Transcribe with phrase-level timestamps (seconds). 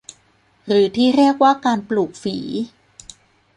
[0.65, 2.37] หรือที่เรียกว่าการปลูกฝี